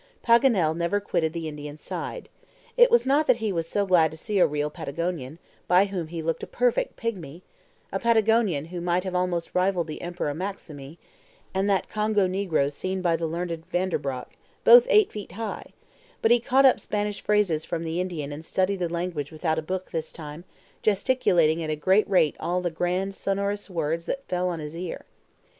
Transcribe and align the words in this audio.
Paganel 0.25 0.75
never 0.75 0.99
quitted 0.99 1.31
the 1.31 1.47
Indian's 1.47 1.83
side. 1.83 2.27
It 2.75 2.89
was 2.89 3.05
not 3.05 3.27
that 3.27 3.35
he 3.35 3.51
was 3.51 3.67
so 3.67 3.85
glad 3.85 4.09
to 4.09 4.17
see 4.17 4.39
a 4.39 4.47
real 4.47 4.71
Patagonian, 4.71 5.37
by 5.67 5.85
whom 5.85 6.07
he 6.07 6.23
looked 6.23 6.41
a 6.41 6.47
perfect 6.47 6.95
pigmy 6.95 7.43
a 7.91 7.99
Patagonian 7.99 8.65
who 8.73 8.81
might 8.81 9.03
have 9.03 9.13
almost 9.13 9.53
rivaled 9.53 9.85
the 9.85 10.01
Emperor 10.01 10.33
Maximii, 10.33 10.97
and 11.53 11.69
that 11.69 11.87
Congo 11.87 12.27
negro 12.27 12.71
seen 12.73 13.03
by 13.03 13.15
the 13.15 13.27
learned 13.27 13.63
Van 13.67 13.89
der 13.89 13.99
Brock, 13.99 14.33
both 14.63 14.87
eight 14.89 15.11
feet 15.11 15.33
high; 15.33 15.71
but 16.23 16.31
he 16.31 16.39
caught 16.39 16.65
up 16.65 16.79
Spanish 16.79 17.21
phrases 17.21 17.63
from 17.63 17.83
the 17.83 18.01
Indian 18.01 18.31
and 18.31 18.43
studied 18.43 18.79
the 18.79 18.89
language 18.89 19.31
without 19.31 19.59
a 19.59 19.61
book 19.61 19.91
this 19.91 20.11
time, 20.11 20.45
gesticulating 20.81 21.61
at 21.61 21.69
a 21.69 21.75
great 21.75 22.09
rate 22.09 22.35
all 22.39 22.59
the 22.59 22.71
grand 22.71 23.13
sonorous 23.13 23.69
words 23.69 24.07
that 24.07 24.27
fell 24.27 24.49
on 24.49 24.59
his 24.59 24.75
ear. 24.75 25.05